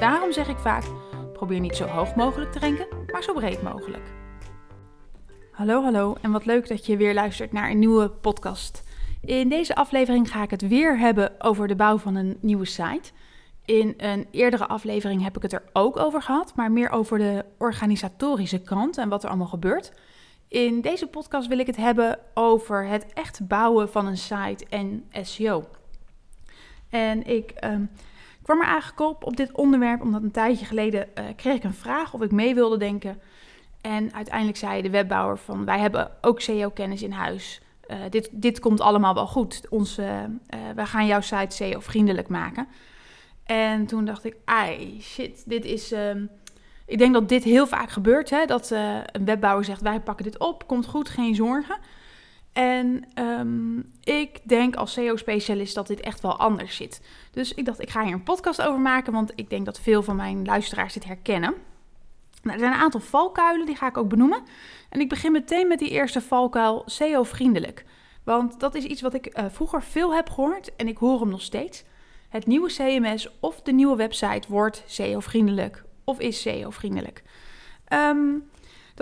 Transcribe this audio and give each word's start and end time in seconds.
Daarom 0.00 0.32
zeg 0.32 0.48
ik 0.48 0.58
vaak: 0.58 0.84
probeer 1.32 1.60
niet 1.60 1.76
zo 1.76 1.86
hoog 1.86 2.14
mogelijk 2.14 2.52
te 2.52 2.58
renken, 2.58 2.86
maar 3.12 3.22
zo 3.22 3.32
breed 3.32 3.62
mogelijk. 3.62 4.02
Hallo, 5.50 5.82
hallo 5.82 6.16
en 6.20 6.32
wat 6.32 6.46
leuk 6.46 6.68
dat 6.68 6.86
je 6.86 6.96
weer 6.96 7.14
luistert 7.14 7.52
naar 7.52 7.70
een 7.70 7.78
nieuwe 7.78 8.08
podcast. 8.08 8.82
In 9.20 9.48
deze 9.48 9.74
aflevering 9.74 10.30
ga 10.30 10.42
ik 10.42 10.50
het 10.50 10.68
weer 10.68 10.98
hebben 10.98 11.32
over 11.38 11.68
de 11.68 11.76
bouw 11.76 11.98
van 11.98 12.14
een 12.14 12.36
nieuwe 12.40 12.64
site. 12.64 13.10
In 13.64 13.94
een 13.96 14.26
eerdere 14.30 14.66
aflevering 14.66 15.22
heb 15.22 15.36
ik 15.36 15.42
het 15.42 15.52
er 15.52 15.62
ook 15.72 15.96
over 15.96 16.22
gehad, 16.22 16.52
maar 16.56 16.72
meer 16.72 16.90
over 16.90 17.18
de 17.18 17.44
organisatorische 17.58 18.58
kant 18.58 18.98
en 18.98 19.08
wat 19.08 19.22
er 19.22 19.28
allemaal 19.28 19.46
gebeurt. 19.46 19.92
In 20.48 20.80
deze 20.80 21.06
podcast 21.06 21.48
wil 21.48 21.58
ik 21.58 21.66
het 21.66 21.76
hebben 21.76 22.18
over 22.34 22.86
het 22.86 23.06
echt 23.12 23.46
bouwen 23.46 23.90
van 23.90 24.06
een 24.06 24.18
site 24.18 24.66
en 24.68 25.04
SEO. 25.22 25.64
En 26.90 27.26
ik 27.26 27.52
um, 27.64 27.90
kwam 28.42 28.60
er 28.60 28.66
eigenlijk 28.66 29.24
op 29.24 29.36
dit 29.36 29.52
onderwerp 29.52 30.00
omdat 30.00 30.22
een 30.22 30.30
tijdje 30.30 30.64
geleden 30.64 31.08
uh, 31.18 31.24
kreeg 31.36 31.56
ik 31.56 31.64
een 31.64 31.74
vraag 31.74 32.14
of 32.14 32.22
ik 32.22 32.30
mee 32.30 32.54
wilde 32.54 32.76
denken. 32.76 33.20
En 33.80 34.14
uiteindelijk 34.14 34.58
zei 34.58 34.82
de 34.82 34.90
webbouwer 34.90 35.38
van 35.38 35.64
wij 35.64 35.78
hebben 35.78 36.10
ook 36.20 36.40
SEO-kennis 36.40 37.02
in 37.02 37.12
huis. 37.12 37.60
Uh, 37.90 37.96
dit, 38.10 38.28
dit 38.32 38.60
komt 38.60 38.80
allemaal 38.80 39.14
wel 39.14 39.26
goed. 39.26 39.66
Onze, 39.68 40.02
uh, 40.02 40.60
wij 40.74 40.86
gaan 40.86 41.06
jouw 41.06 41.20
site 41.20 41.56
SEO-vriendelijk 41.56 42.28
maken. 42.28 42.66
En 43.44 43.86
toen 43.86 44.04
dacht 44.04 44.24
ik, 44.24 44.36
ai, 44.44 45.00
shit, 45.00 45.42
dit 45.46 45.64
is... 45.64 45.92
Um, 45.92 46.30
ik 46.86 46.98
denk 46.98 47.12
dat 47.12 47.28
dit 47.28 47.44
heel 47.44 47.66
vaak 47.66 47.90
gebeurt, 47.90 48.30
hè? 48.30 48.44
dat 48.44 48.70
een 48.70 49.24
webbouwer 49.24 49.64
zegt, 49.64 49.80
wij 49.80 50.00
pakken 50.00 50.24
dit 50.24 50.38
op, 50.38 50.66
komt 50.66 50.86
goed, 50.86 51.08
geen 51.08 51.34
zorgen. 51.34 51.76
En 52.52 53.04
um, 53.14 53.92
ik 54.04 54.40
denk 54.42 54.76
als 54.76 54.92
SEO-specialist 54.92 55.74
dat 55.74 55.86
dit 55.86 56.00
echt 56.00 56.20
wel 56.20 56.36
anders 56.38 56.76
zit. 56.76 57.00
Dus 57.30 57.54
ik 57.54 57.64
dacht, 57.64 57.80
ik 57.80 57.90
ga 57.90 58.04
hier 58.04 58.12
een 58.12 58.22
podcast 58.22 58.62
over 58.62 58.80
maken, 58.80 59.12
want 59.12 59.32
ik 59.34 59.50
denk 59.50 59.64
dat 59.64 59.80
veel 59.80 60.02
van 60.02 60.16
mijn 60.16 60.44
luisteraars 60.44 60.92
dit 60.92 61.04
herkennen. 61.04 61.54
Nou, 62.42 62.54
er 62.54 62.58
zijn 62.58 62.72
een 62.72 62.80
aantal 62.80 63.00
valkuilen, 63.00 63.66
die 63.66 63.76
ga 63.76 63.86
ik 63.86 63.96
ook 63.96 64.08
benoemen. 64.08 64.42
En 64.88 65.00
ik 65.00 65.08
begin 65.08 65.32
meteen 65.32 65.68
met 65.68 65.78
die 65.78 65.90
eerste 65.90 66.20
valkuil, 66.20 66.82
SEO-vriendelijk. 66.86 67.84
Want 68.24 68.60
dat 68.60 68.74
is 68.74 68.84
iets 68.84 69.00
wat 69.00 69.14
ik 69.14 69.38
uh, 69.38 69.44
vroeger 69.50 69.82
veel 69.82 70.14
heb 70.14 70.30
gehoord 70.30 70.76
en 70.76 70.88
ik 70.88 70.98
hoor 70.98 71.20
hem 71.20 71.28
nog 71.28 71.42
steeds. 71.42 71.84
Het 72.28 72.46
nieuwe 72.46 72.72
CMS 72.72 73.28
of 73.40 73.62
de 73.62 73.72
nieuwe 73.72 73.96
website 73.96 74.48
wordt 74.48 74.82
SEO-vriendelijk 74.86 75.84
of 76.04 76.18
is 76.18 76.40
SEO-vriendelijk. 76.40 77.22
Um, 77.92 78.50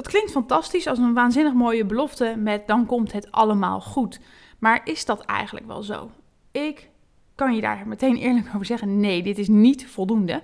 dat 0.02 0.12
klinkt 0.12 0.30
fantastisch 0.30 0.86
als 0.86 0.98
een 0.98 1.14
waanzinnig 1.14 1.52
mooie 1.52 1.84
belofte 1.84 2.34
met 2.38 2.66
dan 2.66 2.86
komt 2.86 3.12
het 3.12 3.32
allemaal 3.32 3.80
goed. 3.80 4.20
Maar 4.58 4.80
is 4.84 5.04
dat 5.04 5.20
eigenlijk 5.20 5.66
wel 5.66 5.82
zo? 5.82 6.10
Ik 6.50 6.88
kan 7.34 7.54
je 7.54 7.60
daar 7.60 7.88
meteen 7.88 8.16
eerlijk 8.16 8.46
over 8.54 8.66
zeggen: 8.66 9.00
nee, 9.00 9.22
dit 9.22 9.38
is 9.38 9.48
niet 9.48 9.86
voldoende. 9.86 10.42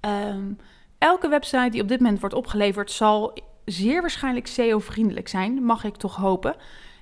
Um, 0.00 0.58
elke 0.98 1.28
website 1.28 1.70
die 1.70 1.82
op 1.82 1.88
dit 1.88 2.00
moment 2.00 2.20
wordt 2.20 2.34
opgeleverd 2.34 2.90
zal 2.90 3.38
zeer 3.64 4.00
waarschijnlijk 4.00 4.46
SEO-vriendelijk 4.46 5.28
zijn, 5.28 5.64
mag 5.64 5.84
ik 5.84 5.96
toch 5.96 6.16
hopen. 6.16 6.56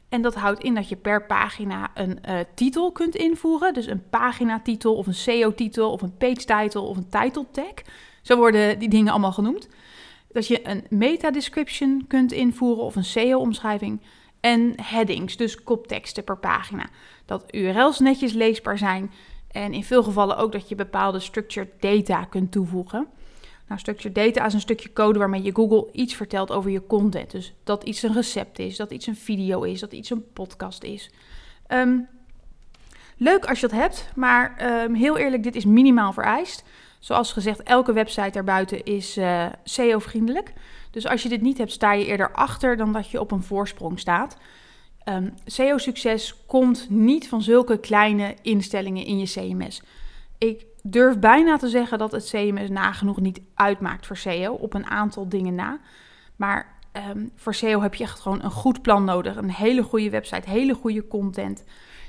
En 0.08 0.22
dat 0.22 0.34
houdt 0.34 0.62
in 0.62 0.74
dat 0.74 0.88
je 0.88 0.96
per 0.96 1.26
pagina 1.26 1.90
een 1.94 2.18
uh, 2.28 2.38
titel 2.54 2.92
kunt 2.92 3.14
invoeren. 3.14 3.74
Dus 3.74 3.86
een 3.86 4.08
paginatitel 4.10 4.94
of 4.94 5.06
een 5.06 5.14
SEO-titel 5.14 5.92
of 5.92 6.02
een 6.02 6.16
page-title 6.16 6.80
of 6.80 6.96
een 6.96 7.08
title 7.08 7.46
tag. 7.50 7.74
Zo 8.22 8.36
worden 8.36 8.78
die 8.78 8.88
dingen 8.88 9.12
allemaal 9.12 9.32
genoemd. 9.32 9.68
Dat 10.36 10.46
je 10.46 10.68
een 10.68 10.84
meta-description 10.88 12.04
kunt 12.08 12.32
invoeren 12.32 12.84
of 12.84 12.96
een 12.96 13.04
SEO-omschrijving. 13.04 14.00
En 14.40 14.72
headings, 14.82 15.36
dus 15.36 15.62
kopteksten 15.62 16.24
per 16.24 16.38
pagina. 16.38 16.88
Dat 17.24 17.44
URL's 17.54 17.98
netjes 17.98 18.32
leesbaar 18.32 18.78
zijn. 18.78 19.10
En 19.50 19.72
in 19.72 19.84
veel 19.84 20.02
gevallen 20.02 20.36
ook 20.36 20.52
dat 20.52 20.68
je 20.68 20.74
bepaalde 20.74 21.20
structured 21.20 21.70
data 21.80 22.24
kunt 22.24 22.52
toevoegen. 22.52 23.06
Nou, 23.68 23.80
structured 23.80 24.14
data 24.14 24.46
is 24.46 24.54
een 24.54 24.60
stukje 24.60 24.92
code 24.92 25.18
waarmee 25.18 25.42
je 25.42 25.54
Google 25.54 25.88
iets 25.92 26.14
vertelt 26.14 26.50
over 26.50 26.70
je 26.70 26.86
content. 26.86 27.30
Dus 27.30 27.54
dat 27.64 27.84
iets 27.84 28.02
een 28.02 28.14
recept 28.14 28.58
is, 28.58 28.76
dat 28.76 28.90
iets 28.90 29.06
een 29.06 29.16
video 29.16 29.62
is, 29.62 29.80
dat 29.80 29.92
iets 29.92 30.10
een 30.10 30.32
podcast 30.32 30.82
is. 30.82 31.10
Um, 31.68 32.08
leuk 33.16 33.44
als 33.44 33.60
je 33.60 33.68
dat 33.68 33.78
hebt, 33.78 34.08
maar 34.14 34.72
um, 34.82 34.94
heel 34.94 35.16
eerlijk, 35.16 35.42
dit 35.42 35.56
is 35.56 35.64
minimaal 35.64 36.12
vereist. 36.12 36.64
Zoals 37.06 37.32
gezegd, 37.32 37.62
elke 37.62 37.92
website 37.92 38.30
daarbuiten 38.30 38.84
is 38.84 39.18
uh, 39.18 39.46
SEO-vriendelijk. 39.64 40.52
Dus 40.90 41.06
als 41.06 41.22
je 41.22 41.28
dit 41.28 41.40
niet 41.40 41.58
hebt, 41.58 41.72
sta 41.72 41.92
je 41.92 42.06
eerder 42.06 42.32
achter 42.32 42.76
dan 42.76 42.92
dat 42.92 43.10
je 43.10 43.20
op 43.20 43.30
een 43.30 43.42
voorsprong 43.42 43.98
staat. 43.98 44.36
Um, 45.08 45.34
SEO-succes 45.44 46.46
komt 46.46 46.90
niet 46.90 47.28
van 47.28 47.42
zulke 47.42 47.78
kleine 47.78 48.34
instellingen 48.42 49.04
in 49.04 49.18
je 49.18 49.26
CMS. 49.26 49.82
Ik 50.38 50.66
durf 50.82 51.18
bijna 51.18 51.56
te 51.56 51.68
zeggen 51.68 51.98
dat 51.98 52.12
het 52.12 52.28
CMS 52.28 52.68
nagenoeg 52.68 53.20
niet 53.20 53.40
uitmaakt 53.54 54.06
voor 54.06 54.16
SEO 54.16 54.52
op 54.52 54.74
een 54.74 54.86
aantal 54.86 55.28
dingen 55.28 55.54
na. 55.54 55.78
Maar 56.36 56.78
um, 57.10 57.30
voor 57.36 57.54
SEO 57.54 57.80
heb 57.80 57.94
je 57.94 58.04
echt 58.04 58.20
gewoon 58.20 58.42
een 58.42 58.50
goed 58.50 58.82
plan 58.82 59.04
nodig. 59.04 59.36
Een 59.36 59.50
hele 59.50 59.82
goede 59.82 60.10
website, 60.10 60.50
hele 60.50 60.74
goede 60.74 61.06
content. 61.06 61.64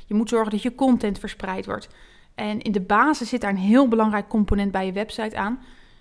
Je 0.05 0.13
moet 0.13 0.29
zorgen 0.29 0.51
dat 0.51 0.61
je 0.61 0.75
content 0.75 1.19
verspreid 1.19 1.65
wordt. 1.65 1.89
En 2.37 2.61
in 2.61 2.71
de 2.71 2.81
basis 2.81 3.29
zit 3.29 3.41
daar 3.41 3.49
een 3.49 3.57
heel 3.57 3.87
belangrijk 3.87 4.27
component 4.27 4.71
bij 4.71 4.85
je 4.85 4.91
website 4.91 5.37
aan. 5.37 5.59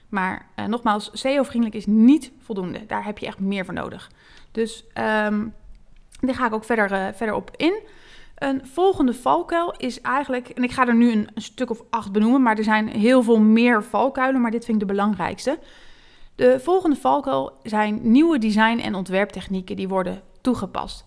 Maar 0.08 0.47
uh, 0.56 0.66
nogmaals, 0.66 1.10
SEO-vriendelijk 1.12 1.76
is 1.76 1.86
niet 1.86 2.32
voldoende. 2.38 2.86
Daar 2.86 3.04
heb 3.04 3.19
je 3.19 3.26
echt 3.26 3.38
meer 3.38 3.64
voor 3.64 3.74
nodig. 3.74 4.10
Dus 4.52 4.84
um, 4.88 5.54
daar 6.20 6.34
ga 6.34 6.47
ik 6.47 6.52
ook 6.52 6.64
verder, 6.64 6.92
uh, 6.92 7.06
verder 7.14 7.34
op 7.34 7.50
in. 7.56 7.82
Een 8.34 8.66
volgende 8.66 9.14
valkuil 9.14 9.74
is 9.76 10.00
eigenlijk, 10.00 10.48
en 10.48 10.62
ik 10.62 10.72
ga 10.72 10.86
er 10.86 10.94
nu 10.94 11.12
een, 11.12 11.28
een, 11.34 11.42
stuk 11.42 11.70
of 11.70 11.82
acht 11.91 12.12
benoemen, 12.12 12.42
maar 12.42 12.58
er 12.58 12.64
zijn 12.64 12.88
heel 12.88 13.22
veel 13.22 13.41
meer 13.41 13.82
valkuilen, 13.82 14.41
maar 14.41 14.50
dit 14.50 14.64
vind 14.64 14.82
ik 14.82 14.88
de 14.88 14.94
belangrijkste. 14.94 15.58
De 16.34 16.60
volgende 16.60 16.97
valkuil 16.97 17.53
zijn 17.62 17.98
nieuwe 18.03 18.38
design- 18.38 18.78
en 18.78 18.94
ontwerptechnieken 18.94 19.76
die 19.76 19.88
worden 19.88 20.22
toegepast. 20.41 21.04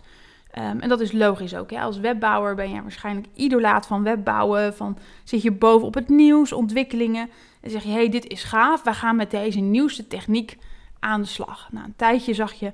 Um, 0.58 0.80
en 0.80 0.88
dat 0.88 1.00
is 1.00 1.12
logisch 1.12 1.54
ook. 1.54 1.72
Als 1.72 1.98
webbouwer 1.98 2.54
ben 2.54 2.70
je 2.70 2.82
waarschijnlijk 2.82 3.26
idolaat 3.34 3.86
van 3.86 4.02
webbouwen. 4.02 4.74
Van, 4.74 4.98
zit 5.24 5.42
je 5.42 5.52
boven 5.52 5.86
op 5.86 5.94
het 5.94 6.08
nieuws, 6.08 6.52
ontwikkelingen. 6.52 7.30
En 7.60 7.70
zeg 7.70 7.82
je, 7.82 7.90
hey, 7.90 8.08
dit 8.08 8.26
is 8.26 8.44
gaaf. 8.44 8.82
We 8.82 8.92
gaan 8.92 9.16
met 9.16 9.30
deze 9.30 9.60
nieuwste 9.60 10.06
techniek 10.06 10.58
aan 10.98 11.20
de 11.20 11.26
slag. 11.26 11.68
Nou, 11.72 11.84
een 11.84 11.96
tijdje 11.96 12.34
zag 12.34 12.52
je 12.52 12.66
uh, 12.66 12.72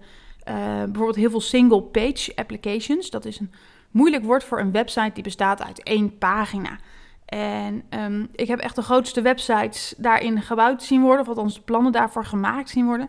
bijvoorbeeld 0.85 1.17
heel 1.17 1.31
veel 1.31 1.41
single-page 1.41 2.33
applications. 2.35 3.11
Dat 3.11 3.25
is 3.25 3.41
een 3.41 3.53
moeilijk 3.91 4.25
woord 4.25 4.45
voor 4.45 4.61
een 4.61 4.73
website 4.73 5.11
die 5.15 5.23
bestaat 5.23 5.63
uit 5.63 5.83
één 5.83 6.19
pagina. 6.19 6.79
En 7.25 7.83
um, 7.91 8.29
ik 8.35 8.49
heb 8.49 8.59
echt 8.59 8.77
de 8.77 8.83
grootste 8.83 9.23
websites 9.23 9.95
daarin 9.99 10.43
gebouwd 10.43 10.83
zien 10.83 11.03
worden. 11.03 11.21
Of 11.21 11.29
althans 11.29 11.55
de 11.55 11.61
plannen 11.61 11.93
daarvoor 11.93 12.25
gemaakt 12.25 12.71
zien 12.71 12.87
worden. 12.87 13.09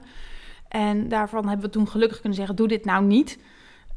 En 0.67 1.07
daarvan 1.07 1.47
hebben 1.47 1.65
we 1.65 1.71
toen 1.71 1.87
gelukkig 1.87 2.19
kunnen 2.19 2.37
zeggen, 2.37 2.55
doe 2.55 2.67
dit 2.67 2.85
nou 2.85 3.03
niet... 3.03 3.39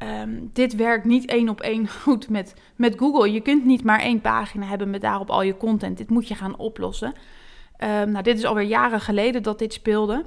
Um, 0.03 0.51
dit 0.53 0.75
werkt 0.75 1.05
niet 1.05 1.27
één 1.27 1.49
op 1.49 1.61
één 1.61 1.89
goed 1.89 2.29
met, 2.29 2.55
met 2.77 2.99
Google. 2.99 3.33
Je 3.33 3.41
kunt 3.41 3.65
niet 3.65 3.85
maar 3.85 4.01
één 4.01 4.21
pagina 4.21 4.67
hebben 4.67 4.91
met 4.91 5.01
daarop 5.01 5.31
al 5.31 5.43
je 5.43 5.57
content. 5.57 5.97
Dit 5.97 6.11
moet 6.11 6.29
je 6.29 6.35
gaan 6.35 6.57
oplossen. 6.57 7.09
Um, 7.79 8.11
nou, 8.11 8.23
dit 8.23 8.39
is 8.39 8.45
alweer 8.45 8.67
jaren 8.67 9.01
geleden 9.01 9.43
dat 9.43 9.59
dit 9.59 9.73
speelde. 9.73 10.25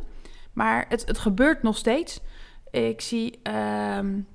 Maar 0.53 0.85
het, 0.89 1.05
het 1.05 1.17
gebeurt 1.17 1.63
nog 1.63 1.77
steeds. 1.77 2.19
Ik 2.71 3.01
zie 3.01 3.39
um, 3.97 4.27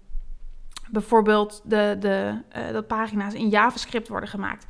bijvoorbeeld 0.90 1.60
de, 1.64 1.96
de, 2.00 2.40
uh, 2.56 2.72
dat 2.72 2.86
pagina's 2.86 3.34
in 3.34 3.48
JavaScript 3.48 4.08
worden 4.08 4.28
gemaakt. 4.28 4.66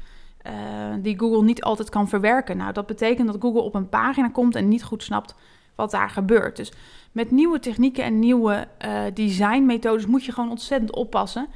Uh, 0.46 0.52
die 0.98 1.18
Google 1.18 1.42
niet 1.42 1.62
altijd 1.62 1.90
kan 1.90 2.08
verwerken. 2.08 2.56
Nou, 2.56 2.72
dat 2.72 2.86
betekent 2.86 3.26
dat 3.26 3.40
Google 3.40 3.60
op 3.60 3.74
een 3.74 3.88
pagina 3.88 4.28
komt 4.28 4.54
en 4.54 4.68
niet 4.68 4.84
goed 4.84 5.02
snapt 5.02 5.34
wat 5.74 5.90
daar 5.90 6.10
gebeurt. 6.10 6.56
Dus 6.56 6.72
met 7.12 7.30
nieuwe 7.30 7.58
technieken 7.58 8.04
en 8.04 8.18
nieuwe 8.18 8.68
uh, 8.84 9.02
designmethodes 9.14 10.06
moet 10.06 10.24
je 10.24 10.32
gewoon 10.32 10.50
ontzettend 10.50 10.94
oppassen. 10.94 11.48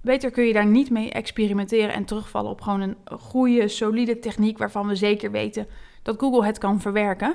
Beter 0.00 0.30
kun 0.30 0.44
je 0.44 0.52
daar 0.52 0.66
niet 0.66 0.90
mee 0.90 1.10
experimenteren 1.10 1.92
en 1.92 2.04
terugvallen 2.04 2.50
op 2.50 2.60
gewoon 2.60 2.80
een 2.80 2.96
goede, 3.18 3.68
solide 3.68 4.18
techniek 4.18 4.58
waarvan 4.58 4.86
we 4.86 4.96
zeker 4.96 5.30
weten 5.30 5.66
dat 6.02 6.18
Google 6.18 6.44
het 6.44 6.58
kan 6.58 6.80
verwerken. 6.80 7.34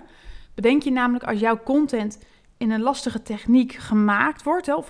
Bedenk 0.56 0.84
je 0.84 0.92
namelijk 0.92 1.24
als 1.24 1.40
jouw 1.40 1.60
content 1.64 2.20
in 2.58 2.72
een 2.72 2.82
lastige 2.82 3.22
techniek 3.22 3.74
gemaakt 3.74 4.44
wordt 4.44 4.76
of 4.76 4.90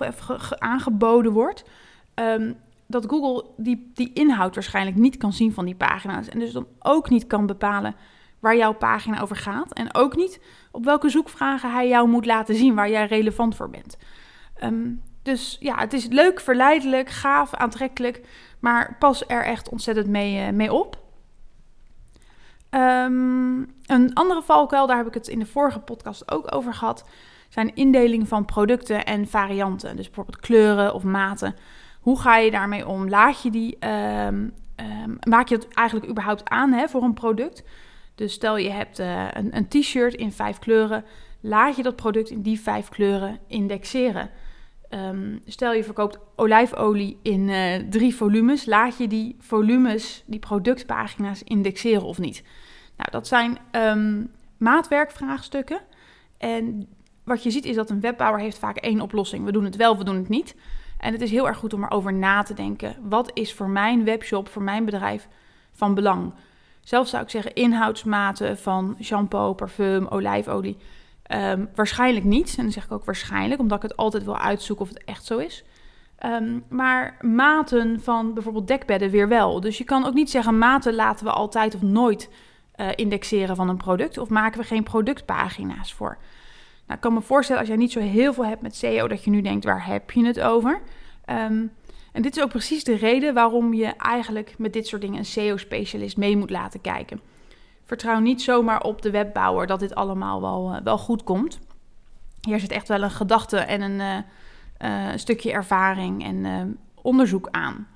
aangeboden 0.58 1.32
wordt, 1.32 1.64
um, 2.14 2.56
dat 2.86 3.06
Google 3.08 3.44
die, 3.56 3.90
die 3.94 4.12
inhoud 4.12 4.54
waarschijnlijk 4.54 4.96
niet 4.96 5.16
kan 5.16 5.32
zien 5.32 5.52
van 5.52 5.64
die 5.64 5.74
pagina's 5.74 6.28
en 6.28 6.38
dus 6.38 6.52
dan 6.52 6.66
ook 6.78 7.10
niet 7.10 7.26
kan 7.26 7.46
bepalen 7.46 7.94
waar 8.40 8.56
jouw 8.56 8.72
pagina 8.72 9.20
over 9.20 9.36
gaat. 9.36 9.72
En 9.72 9.94
ook 9.94 10.16
niet 10.16 10.40
op 10.70 10.84
welke 10.84 11.08
zoekvragen 11.08 11.72
hij 11.72 11.88
jou 11.88 12.08
moet 12.08 12.26
laten 12.26 12.54
zien 12.54 12.74
waar 12.74 12.90
jij 12.90 13.06
relevant 13.06 13.56
voor 13.56 13.70
bent. 13.70 13.96
Ehm, 14.54 14.90
dus 15.22 15.56
ja, 15.60 15.78
het 15.78 15.92
is 15.92 16.06
leuk, 16.06 16.40
verleidelijk, 16.40 17.10
gaaf, 17.10 17.54
aantrekkelijk. 17.54 18.26
Maar 18.58 18.96
pas 18.98 19.24
er 19.26 19.44
echt 19.44 19.68
ontzettend 19.68 20.06
mee, 20.06 20.46
uh, 20.46 20.52
mee 20.52 20.72
op. 20.72 20.98
Ehm, 22.70 23.58
een 23.86 24.10
andere 24.14 24.42
valkuil, 24.42 24.86
daar 24.86 24.96
heb 24.96 25.06
ik 25.06 25.14
het 25.14 25.28
in 25.28 25.38
de 25.38 25.46
vorige 25.46 25.80
podcast 25.80 26.30
ook 26.30 26.54
over 26.54 26.74
gehad, 26.74 27.08
zijn 27.48 27.74
indeling 27.74 28.28
van 28.28 28.44
producten 28.44 29.04
en 29.04 29.26
varianten. 29.26 29.96
Dus 29.96 30.06
bijvoorbeeld 30.06 30.40
kleuren 30.40 30.94
of 30.94 31.02
maten. 31.02 31.54
Hoe 32.00 32.20
ga 32.20 32.36
je 32.36 32.50
daarmee 32.50 32.86
om? 32.86 33.08
Laat 33.08 33.42
je 33.42 33.50
die, 33.50 33.78
um, 34.26 34.54
maak 35.28 35.48
je 35.48 35.54
het 35.54 35.68
eigenlijk 35.68 36.10
überhaupt 36.10 36.48
aan 36.48 36.72
hè, 36.72 36.88
voor 36.88 37.02
een 37.02 37.14
product? 37.14 37.64
Dus 38.18 38.32
stel 38.32 38.56
je 38.56 38.70
hebt 38.70 39.00
uh, 39.00 39.28
een, 39.30 39.56
een 39.56 39.68
t-shirt 39.68 40.14
in 40.14 40.32
vijf 40.32 40.58
kleuren, 40.58 41.04
laat 41.40 41.76
je 41.76 41.82
dat 41.82 41.96
product 41.96 42.30
in 42.30 42.42
die 42.42 42.60
vijf 42.60 42.88
kleuren 42.88 43.38
indexeren. 43.46 44.30
Um, 44.90 45.40
stel 45.44 45.72
je 45.72 45.84
verkoopt 45.84 46.18
olijfolie 46.36 47.18
in 47.22 47.48
uh, 47.48 47.74
drie 47.90 48.14
volumes, 48.14 48.66
laat 48.66 48.98
je 48.98 49.08
die 49.08 49.36
volumes, 49.38 50.24
die 50.26 50.38
productpagina's 50.38 51.42
indexeren 51.42 52.02
of 52.02 52.18
niet? 52.18 52.42
Nou, 52.96 53.10
dat 53.10 53.26
zijn 53.26 53.58
um, 53.72 54.30
maatwerkvraagstukken. 54.56 55.80
En 56.38 56.88
wat 57.24 57.42
je 57.42 57.50
ziet 57.50 57.64
is 57.64 57.76
dat 57.76 57.90
een 57.90 58.00
webbouwer 58.00 58.40
heeft 58.40 58.58
vaak 58.58 58.76
één 58.76 59.00
oplossing. 59.00 59.44
We 59.44 59.52
doen 59.52 59.64
het 59.64 59.76
wel, 59.76 59.98
we 59.98 60.04
doen 60.04 60.16
het 60.16 60.28
niet. 60.28 60.56
En 60.98 61.12
het 61.12 61.22
is 61.22 61.30
heel 61.30 61.48
erg 61.48 61.58
goed 61.58 61.72
om 61.72 61.84
erover 61.84 62.12
na 62.12 62.42
te 62.42 62.54
denken. 62.54 62.96
Wat 63.02 63.30
is 63.34 63.54
voor 63.54 63.68
mijn 63.68 64.04
webshop, 64.04 64.48
voor 64.48 64.62
mijn 64.62 64.84
bedrijf 64.84 65.28
van 65.72 65.94
belang? 65.94 66.32
Zelf 66.88 67.08
zou 67.08 67.22
ik 67.22 67.30
zeggen 67.30 67.54
inhoudsmaten 67.54 68.58
van 68.58 68.96
shampoo, 69.02 69.52
parfum, 69.52 70.06
olijfolie. 70.06 70.76
Um, 71.34 71.68
waarschijnlijk 71.74 72.24
niet. 72.24 72.54
En 72.56 72.62
dan 72.62 72.72
zeg 72.72 72.84
ik 72.84 72.92
ook 72.92 73.04
waarschijnlijk, 73.04 73.60
omdat 73.60 73.76
ik 73.76 73.82
het 73.82 73.96
altijd 73.96 74.24
wil 74.24 74.38
uitzoeken 74.38 74.84
of 74.84 74.92
het 74.92 75.04
echt 75.04 75.24
zo 75.24 75.38
is. 75.38 75.64
Um, 76.24 76.64
maar 76.68 77.16
maten 77.20 78.00
van 78.02 78.34
bijvoorbeeld 78.34 78.66
dekbedden 78.66 79.10
weer 79.10 79.28
wel. 79.28 79.60
Dus 79.60 79.78
je 79.78 79.84
kan 79.84 80.06
ook 80.06 80.14
niet 80.14 80.30
zeggen 80.30 80.58
maten 80.58 80.94
laten 80.94 81.24
we 81.26 81.32
altijd 81.32 81.74
of 81.74 81.82
nooit 81.82 82.30
uh, 82.76 82.88
indexeren 82.94 83.56
van 83.56 83.68
een 83.68 83.76
product. 83.76 84.18
Of 84.18 84.28
maken 84.28 84.60
we 84.60 84.66
geen 84.66 84.82
productpagina's 84.82 85.92
voor. 85.92 86.18
Nou, 86.86 86.94
ik 86.94 87.00
kan 87.00 87.12
me 87.12 87.20
voorstellen 87.20 87.60
als 87.60 87.70
jij 87.70 87.78
niet 87.78 87.92
zo 87.92 88.00
heel 88.00 88.32
veel 88.32 88.46
hebt 88.46 88.62
met 88.62 88.76
SEO, 88.76 89.08
dat 89.08 89.24
je 89.24 89.30
nu 89.30 89.40
denkt, 89.40 89.64
waar 89.64 89.86
heb 89.86 90.10
je 90.10 90.26
het 90.26 90.40
over? 90.40 90.80
Um, 91.26 91.72
en 92.18 92.24
dit 92.24 92.36
is 92.36 92.42
ook 92.42 92.48
precies 92.48 92.84
de 92.84 92.96
reden 92.96 93.34
waarom 93.34 93.74
je 93.74 93.86
eigenlijk 93.86 94.54
met 94.58 94.72
dit 94.72 94.86
soort 94.86 95.02
dingen 95.02 95.18
een 95.18 95.24
SEO-specialist 95.24 96.16
mee 96.16 96.36
moet 96.36 96.50
laten 96.50 96.80
kijken. 96.80 97.20
Vertrouw 97.84 98.18
niet 98.18 98.42
zomaar 98.42 98.82
op 98.82 99.02
de 99.02 99.10
webbouwer 99.10 99.66
dat 99.66 99.80
dit 99.80 99.94
allemaal 99.94 100.40
wel, 100.40 100.74
uh, 100.74 100.80
wel 100.84 100.98
goed 100.98 101.24
komt. 101.24 101.58
Hier 102.40 102.60
zit 102.60 102.70
echt 102.70 102.88
wel 102.88 103.02
een 103.02 103.10
gedachte 103.10 103.56
en 103.56 103.80
een 103.80 104.24
uh, 104.80 105.10
uh, 105.10 105.16
stukje 105.16 105.52
ervaring 105.52 106.24
en 106.24 106.78
onderzoek 107.02 107.48
aan. 107.50 107.86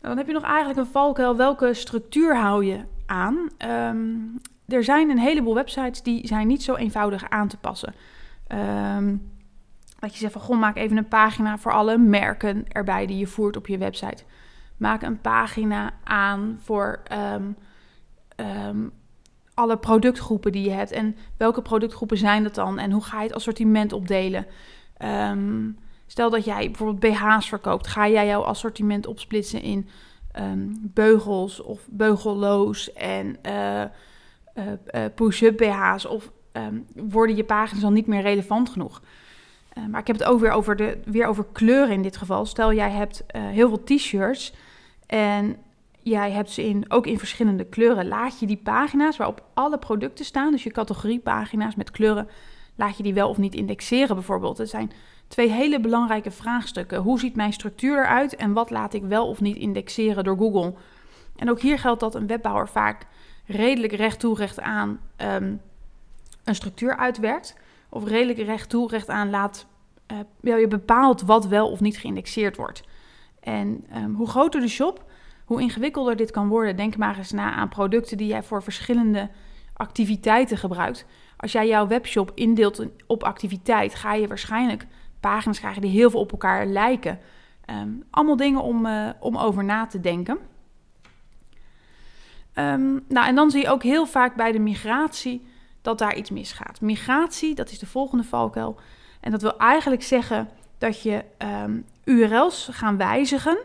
Dan 0.00 0.16
heb 0.16 0.26
je 0.26 0.32
nog 0.32 0.42
eigenlijk 0.42 0.78
een 0.78 0.92
valkuil. 0.92 1.36
Welke 1.36 1.74
structuur 1.74 2.36
hou 2.36 2.64
je 2.64 2.80
aan? 3.06 3.48
Um, 3.68 4.40
er 4.68 4.84
zijn 4.84 5.10
een 5.10 5.18
heleboel 5.18 5.54
websites 5.54 6.02
die 6.02 6.26
zijn 6.26 6.46
niet 6.46 6.62
zo 6.62 6.74
eenvoudig 6.74 7.30
aan 7.30 7.48
te 7.48 7.56
passen. 7.56 7.94
Um, 8.96 9.32
dat 10.04 10.12
je 10.12 10.18
zegt 10.18 10.32
van, 10.32 10.42
goh, 10.42 10.58
maak 10.58 10.76
even 10.76 10.96
een 10.96 11.08
pagina 11.08 11.58
voor 11.58 11.72
alle 11.72 11.98
merken 11.98 12.64
erbij 12.68 13.06
die 13.06 13.18
je 13.18 13.26
voert 13.26 13.56
op 13.56 13.66
je 13.66 13.78
website. 13.78 14.24
Maak 14.76 15.02
een 15.02 15.20
pagina 15.20 15.92
aan 16.02 16.58
voor 16.62 17.02
um, 17.12 17.56
um, 18.36 18.92
alle 19.54 19.76
productgroepen 19.76 20.52
die 20.52 20.64
je 20.64 20.70
hebt. 20.70 20.90
En 20.90 21.16
welke 21.36 21.62
productgroepen 21.62 22.18
zijn 22.18 22.42
dat 22.42 22.54
dan? 22.54 22.78
En 22.78 22.90
hoe 22.90 23.04
ga 23.04 23.20
je 23.20 23.26
het 23.26 23.36
assortiment 23.36 23.92
opdelen? 23.92 24.46
Um, 25.04 25.78
stel 26.06 26.30
dat 26.30 26.44
jij 26.44 26.66
bijvoorbeeld 26.66 27.00
BH's 27.00 27.48
verkoopt. 27.48 27.86
Ga 27.86 28.08
jij 28.08 28.26
jouw 28.26 28.42
assortiment 28.42 29.06
opsplitsen 29.06 29.62
in 29.62 29.88
beugels 30.80 31.62
of 31.62 31.88
beugelloos 31.90 32.92
en 32.92 33.36
uh, 33.46 33.80
uh, 33.80 33.86
uh, 34.94 35.04
push-up 35.14 35.56
BH's? 35.56 36.06
Of 36.06 36.30
worden 36.94 37.36
je 37.36 37.44
pagina's 37.44 37.82
dan 37.82 37.92
niet 37.92 38.06
meer 38.06 38.22
relevant 38.22 38.68
genoeg? 38.68 39.02
Uh, 39.78 39.86
maar 39.86 40.00
ik 40.00 40.06
heb 40.06 40.18
het 40.18 40.24
ook 40.24 40.40
weer 40.40 40.50
over, 40.50 40.76
de, 40.76 40.98
weer 41.04 41.26
over 41.26 41.46
kleuren 41.52 41.94
in 41.94 42.02
dit 42.02 42.16
geval. 42.16 42.46
Stel, 42.46 42.72
jij 42.72 42.90
hebt 42.90 43.24
uh, 43.36 43.42
heel 43.42 43.68
veel 43.68 43.84
t-shirts 43.84 44.54
en 45.06 45.56
jij 46.02 46.30
hebt 46.30 46.50
ze 46.50 46.64
in, 46.64 46.84
ook 46.88 47.06
in 47.06 47.18
verschillende 47.18 47.64
kleuren. 47.64 48.08
Laat 48.08 48.40
je 48.40 48.46
die 48.46 48.60
pagina's 48.62 49.16
waarop 49.16 49.44
alle 49.54 49.78
producten 49.78 50.24
staan, 50.24 50.50
dus 50.50 50.62
je 50.62 50.70
categoriepagina's 50.70 51.74
met 51.74 51.90
kleuren, 51.90 52.28
laat 52.74 52.96
je 52.96 53.02
die 53.02 53.14
wel 53.14 53.28
of 53.28 53.38
niet 53.38 53.54
indexeren 53.54 54.14
bijvoorbeeld. 54.14 54.58
Het 54.58 54.68
zijn 54.68 54.92
twee 55.28 55.50
hele 55.50 55.80
belangrijke 55.80 56.30
vraagstukken. 56.30 56.98
Hoe 56.98 57.18
ziet 57.18 57.36
mijn 57.36 57.52
structuur 57.52 57.98
eruit 57.98 58.36
en 58.36 58.52
wat 58.52 58.70
laat 58.70 58.94
ik 58.94 59.02
wel 59.02 59.28
of 59.28 59.40
niet 59.40 59.56
indexeren 59.56 60.24
door 60.24 60.36
Google? 60.36 60.74
En 61.36 61.50
ook 61.50 61.60
hier 61.60 61.78
geldt 61.78 62.00
dat 62.00 62.14
een 62.14 62.26
webbouwer 62.26 62.68
vaak 62.68 63.06
redelijk 63.46 63.92
recht 63.92 64.20
toe, 64.20 64.36
recht 64.36 64.60
aan 64.60 65.00
um, 65.16 65.60
een 66.44 66.54
structuur 66.54 66.96
uitwerkt 66.96 67.54
of 67.94 68.04
redelijk 68.04 68.38
recht 68.38 68.68
toe, 68.68 68.88
recht 68.88 69.08
aan 69.08 69.30
laat. 69.30 69.66
Uh, 70.42 70.58
je 70.58 70.68
bepaalt 70.68 71.22
wat 71.22 71.46
wel 71.46 71.70
of 71.70 71.80
niet 71.80 71.98
geïndexeerd 71.98 72.56
wordt. 72.56 72.82
En 73.40 73.84
um, 73.96 74.14
hoe 74.14 74.28
groter 74.28 74.60
de 74.60 74.68
shop, 74.68 75.04
hoe 75.44 75.60
ingewikkelder 75.60 76.16
dit 76.16 76.30
kan 76.30 76.48
worden. 76.48 76.76
Denk 76.76 76.96
maar 76.96 77.18
eens 77.18 77.32
na 77.32 77.52
aan 77.52 77.68
producten 77.68 78.16
die 78.16 78.26
jij 78.26 78.42
voor 78.42 78.62
verschillende 78.62 79.30
activiteiten 79.72 80.56
gebruikt. 80.56 81.06
Als 81.36 81.52
jij 81.52 81.68
jouw 81.68 81.86
webshop 81.86 82.32
indeelt 82.34 82.86
op 83.06 83.22
activiteit, 83.22 83.94
ga 83.94 84.14
je 84.14 84.28
waarschijnlijk 84.28 84.86
pagina's 85.20 85.58
krijgen 85.58 85.82
die 85.82 85.90
heel 85.90 86.10
veel 86.10 86.20
op 86.20 86.32
elkaar 86.32 86.66
lijken. 86.66 87.18
Um, 87.70 88.04
allemaal 88.10 88.36
dingen 88.36 88.62
om, 88.62 88.86
uh, 88.86 89.08
om 89.20 89.36
over 89.36 89.64
na 89.64 89.86
te 89.86 90.00
denken. 90.00 90.38
Um, 92.54 93.04
nou, 93.08 93.26
en 93.26 93.34
dan 93.34 93.50
zie 93.50 93.60
je 93.60 93.70
ook 93.70 93.82
heel 93.82 94.06
vaak 94.06 94.34
bij 94.34 94.52
de 94.52 94.58
migratie 94.58 95.46
dat 95.84 95.98
daar 95.98 96.16
iets 96.16 96.30
misgaat. 96.30 96.80
Migratie, 96.80 97.54
dat 97.54 97.70
is 97.70 97.78
de 97.78 97.86
volgende 97.86 98.24
valkuil. 98.24 98.76
En 99.20 99.30
dat 99.30 99.42
wil 99.42 99.58
eigenlijk 99.58 100.02
zeggen 100.02 100.48
dat 100.78 101.02
je 101.02 101.24
um, 101.62 101.84
URL's 102.04 102.68
gaan 102.72 102.96
wijzigen. 102.96 103.58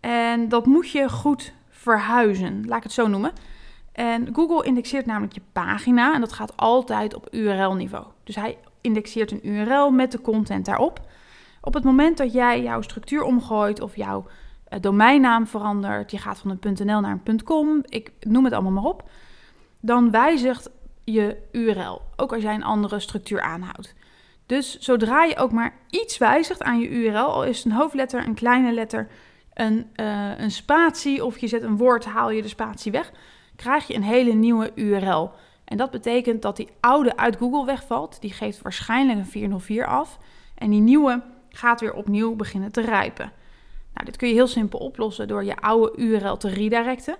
En 0.00 0.48
dat 0.48 0.66
moet 0.66 0.90
je 0.90 1.08
goed 1.08 1.52
verhuizen, 1.68 2.64
laat 2.66 2.76
ik 2.76 2.82
het 2.82 2.92
zo 2.92 3.06
noemen. 3.06 3.32
En 3.92 4.34
Google 4.34 4.64
indexeert 4.64 5.06
namelijk 5.06 5.32
je 5.32 5.40
pagina 5.52 6.14
en 6.14 6.20
dat 6.20 6.32
gaat 6.32 6.56
altijd 6.56 7.14
op 7.14 7.28
URL-niveau. 7.30 8.04
Dus 8.24 8.34
hij 8.34 8.58
indexeert 8.80 9.30
een 9.30 9.48
URL 9.48 9.90
met 9.90 10.12
de 10.12 10.20
content 10.20 10.64
daarop. 10.64 11.00
Op 11.60 11.74
het 11.74 11.84
moment 11.84 12.16
dat 12.16 12.32
jij 12.32 12.62
jouw 12.62 12.80
structuur 12.80 13.22
omgooit 13.22 13.80
of 13.80 13.96
jouw 13.96 14.26
uh, 14.26 14.80
domeinnaam 14.80 15.46
verandert, 15.46 16.10
je 16.10 16.18
gaat 16.18 16.38
van 16.38 16.58
een 16.60 16.86
.nl 16.86 17.00
naar 17.00 17.20
een 17.24 17.42
.com, 17.42 17.82
ik 17.84 18.12
noem 18.20 18.44
het 18.44 18.52
allemaal 18.52 18.72
maar 18.72 18.90
op, 18.90 19.08
dan 19.80 20.10
wijzigt 20.10 20.70
je 21.04 21.36
URL. 21.52 22.02
Ook 22.16 22.32
als 22.32 22.42
jij 22.42 22.54
een 22.54 22.64
andere 22.64 23.00
structuur 23.00 23.40
aanhoudt. 23.40 23.94
Dus 24.46 24.78
zodra 24.78 25.24
je 25.24 25.36
ook 25.36 25.52
maar 25.52 25.74
iets 25.90 26.18
wijzigt 26.18 26.62
aan 26.62 26.78
je 26.78 26.88
URL, 26.88 27.32
al 27.32 27.44
is 27.44 27.56
het 27.56 27.66
een 27.66 27.78
hoofdletter, 27.78 28.26
een 28.26 28.34
kleine 28.34 28.72
letter, 28.72 29.08
een, 29.54 29.90
uh, 29.96 30.38
een 30.38 30.50
spatie 30.50 31.24
of 31.24 31.38
je 31.38 31.46
zet 31.46 31.62
een 31.62 31.76
woord, 31.76 32.04
haal 32.04 32.30
je 32.30 32.42
de 32.42 32.48
spatie 32.48 32.92
weg, 32.92 33.12
krijg 33.56 33.86
je 33.86 33.94
een 33.94 34.02
hele 34.02 34.32
nieuwe 34.32 34.72
URL. 34.74 35.32
En 35.64 35.76
dat 35.76 35.90
betekent 35.90 36.42
dat 36.42 36.56
die 36.56 36.68
oude 36.80 37.16
uit 37.16 37.36
Google 37.36 37.64
wegvalt. 37.64 38.20
Die 38.20 38.32
geeft 38.32 38.62
waarschijnlijk 38.62 39.18
een 39.18 39.26
404 39.26 39.86
af. 39.86 40.18
En 40.54 40.70
die 40.70 40.80
nieuwe 40.80 41.22
gaat 41.48 41.80
weer 41.80 41.94
opnieuw 41.94 42.34
beginnen 42.34 42.72
te 42.72 42.80
rijpen. 42.80 43.32
Nou, 43.94 44.06
dit 44.06 44.16
kun 44.16 44.28
je 44.28 44.34
heel 44.34 44.46
simpel 44.46 44.78
oplossen 44.78 45.28
door 45.28 45.44
je 45.44 45.56
oude 45.56 45.92
URL 45.96 46.36
te 46.36 46.48
redirecten. 46.48 47.16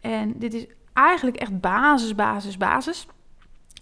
En 0.00 0.38
dit 0.38 0.54
is 0.54 0.66
eigenlijk 0.92 1.36
echt 1.36 1.60
basis, 1.60 2.14
basis, 2.14 2.56
basis. 2.56 3.06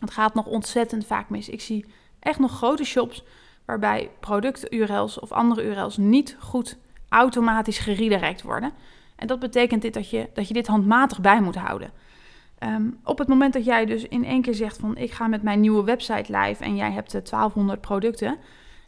Het 0.00 0.10
gaat 0.10 0.34
nog 0.34 0.46
ontzettend 0.46 1.06
vaak 1.06 1.28
mis. 1.28 1.48
Ik 1.48 1.60
zie 1.60 1.84
echt 2.20 2.38
nog 2.38 2.56
grote 2.56 2.84
shops 2.84 3.24
waarbij 3.64 4.10
producten-URL's 4.20 5.20
of 5.20 5.32
andere 5.32 5.64
URL's 5.64 5.96
niet 5.96 6.36
goed 6.38 6.76
automatisch 7.08 7.78
geredirect 7.78 8.42
worden. 8.42 8.72
En 9.16 9.26
dat 9.26 9.38
betekent 9.38 9.82
dit 9.82 9.94
dat, 9.94 10.10
je, 10.10 10.28
dat 10.34 10.48
je 10.48 10.54
dit 10.54 10.66
handmatig 10.66 11.20
bij 11.20 11.40
moet 11.40 11.56
houden. 11.56 11.90
Um, 12.58 12.98
op 13.04 13.18
het 13.18 13.28
moment 13.28 13.52
dat 13.52 13.64
jij 13.64 13.84
dus 13.84 14.02
in 14.08 14.24
één 14.24 14.42
keer 14.42 14.54
zegt 14.54 14.78
van 14.78 14.96
ik 14.96 15.12
ga 15.12 15.26
met 15.26 15.42
mijn 15.42 15.60
nieuwe 15.60 15.84
website 15.84 16.36
live 16.38 16.64
en 16.64 16.76
jij 16.76 16.92
hebt 16.92 17.12
1200 17.12 17.78
eh, 17.78 17.86
producten 17.86 18.36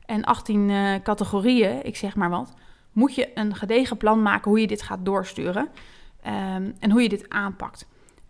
en 0.07 0.25
18 0.25 0.69
uh, 0.69 0.95
eh, 0.95 1.03
categorieën, 1.03 1.87
ik 1.87 1.97
zeg 1.97 2.17
maar 2.17 2.31
wat, 2.31 2.55
moet 2.93 3.15
je 3.15 3.31
een 3.35 3.55
gedegen 3.55 3.97
plan 3.97 4.23
maken 4.23 4.51
hoe 4.51 4.61
je 4.61 4.67
dit 4.67 4.83
gaat 4.83 5.05
doorsturen 5.05 5.69
um, 6.27 6.75
en 6.79 6.91
hoe 6.91 7.03
je 7.03 7.09
dit 7.09 7.29
aanpakt. 7.29 7.87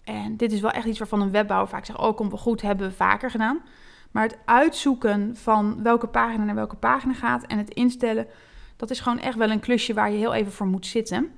En 0.08 0.36
dit 0.36 0.52
is 0.52 0.60
wel 0.60 0.70
echt 0.70 0.86
iets 0.86 0.98
waarvan 0.98 1.20
een 1.20 1.30
webbouwer 1.30 1.68
vaak 1.68 1.84
zegt: 1.84 1.98
Oh, 1.98 2.16
komt 2.16 2.30
wel 2.30 2.40
goed, 2.40 2.62
hebben 2.62 2.88
we 2.88 2.94
vaker 2.94 3.30
gedaan. 3.30 3.62
Maar 4.10 4.22
het 4.22 4.38
uitzoeken 4.44 5.36
van 5.36 5.82
welke 5.82 6.06
pagina 6.06 6.44
naar 6.44 6.54
welke 6.54 6.76
pagina 6.76 7.14
gaat 7.14 7.46
en 7.46 7.58
het 7.58 7.70
instellen, 7.70 8.26
dat 8.76 8.90
is 8.90 9.00
gewoon 9.00 9.18
echt 9.18 9.36
wel 9.36 9.50
een 9.50 9.60
klusje 9.60 9.94
waar 9.94 10.10
je 10.10 10.16
heel 10.16 10.34
even 10.34 10.52
voor 10.52 10.66
moet 10.66 10.86
zitten. 10.86 11.32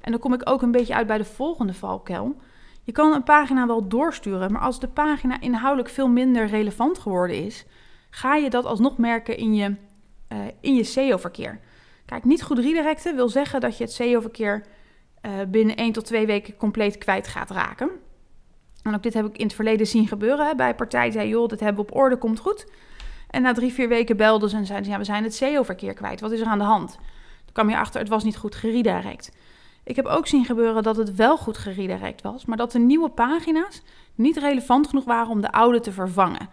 En 0.00 0.10
dan 0.10 0.20
kom 0.20 0.32
ik 0.32 0.50
ook 0.50 0.62
een 0.62 0.70
beetje 0.70 0.94
uit 0.94 1.06
bij 1.06 1.18
de 1.18 1.24
volgende 1.24 1.74
valkuil. 1.74 2.36
Je 2.82 2.92
kan 2.92 3.12
een 3.12 3.22
pagina 3.22 3.66
wel 3.66 3.88
doorsturen, 3.88 4.52
maar 4.52 4.62
als 4.62 4.80
de 4.80 4.88
pagina 4.88 5.40
inhoudelijk 5.40 5.88
veel 5.88 6.08
minder 6.08 6.46
relevant 6.46 6.98
geworden 6.98 7.44
is, 7.44 7.64
ga 8.10 8.34
je 8.34 8.50
dat 8.50 8.64
alsnog 8.64 8.98
merken 8.98 9.36
in 9.36 9.54
je, 9.54 9.74
uh, 10.32 10.38
in 10.60 10.74
je 10.74 10.84
SEO-verkeer. 10.84 11.60
Kijk, 12.06 12.24
niet 12.24 12.42
goed 12.42 12.58
redirecten 12.58 13.16
wil 13.16 13.28
zeggen 13.28 13.60
dat 13.60 13.76
je 13.76 13.84
het 13.84 13.92
SEO-verkeer 13.92 14.64
uh, 15.22 15.32
binnen 15.48 15.76
1 15.76 15.92
tot 15.92 16.04
2 16.04 16.26
weken 16.26 16.56
compleet 16.56 16.98
kwijt 16.98 17.28
gaat 17.28 17.50
raken. 17.50 17.90
En 18.82 18.94
ook 18.94 19.02
dit 19.02 19.14
heb 19.14 19.26
ik 19.26 19.36
in 19.36 19.46
het 19.46 19.54
verleden 19.54 19.86
zien 19.86 20.08
gebeuren. 20.08 20.56
Bij 20.56 20.74
partij 20.74 21.10
zei, 21.10 21.28
joh, 21.28 21.48
dit 21.48 21.60
hebben 21.60 21.84
we 21.84 21.90
op 21.90 21.96
orde, 21.96 22.16
komt 22.16 22.38
goed. 22.38 22.66
En 23.30 23.42
na 23.42 23.52
drie, 23.52 23.72
vier 23.72 23.88
weken 23.88 24.16
belden 24.16 24.50
ze 24.50 24.56
en 24.56 24.66
zeiden 24.66 24.86
ze, 24.86 24.92
ja, 24.92 24.98
we 24.98 25.04
zijn 25.04 25.22
het 25.22 25.34
SEO-verkeer 25.34 25.94
kwijt. 25.94 26.20
Wat 26.20 26.32
is 26.32 26.40
er 26.40 26.46
aan 26.46 26.58
de 26.58 26.64
hand? 26.64 26.98
Toen 27.44 27.52
kwam 27.52 27.70
je 27.70 27.76
achter, 27.76 28.00
het 28.00 28.08
was 28.08 28.24
niet 28.24 28.36
goed 28.36 28.54
geredirect. 28.54 29.32
Ik 29.84 29.96
heb 29.96 30.06
ook 30.06 30.26
zien 30.26 30.44
gebeuren 30.44 30.82
dat 30.82 30.96
het 30.96 31.14
wel 31.14 31.36
goed 31.36 31.58
geredirect 31.58 32.22
was, 32.22 32.44
maar 32.44 32.56
dat 32.56 32.72
de 32.72 32.78
nieuwe 32.78 33.08
pagina's 33.08 33.82
niet 34.14 34.36
relevant 34.36 34.88
genoeg 34.88 35.04
waren 35.04 35.30
om 35.30 35.40
de 35.40 35.52
oude 35.52 35.80
te 35.80 35.92
vervangen. 35.92 36.48